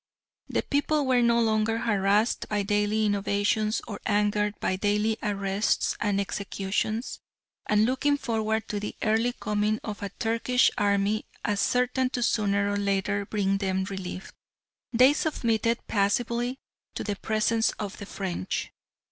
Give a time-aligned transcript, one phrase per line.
[0.47, 6.19] The people were no longer harassed by daily innovations or angered by daily arrests and
[6.19, 7.19] executions,
[7.67, 12.67] and looking forward to the early coming of a Turkish army as certain to sooner
[12.67, 14.33] or later bring them relief,
[14.91, 16.57] they submitted passively
[16.95, 18.71] to the presence of the French.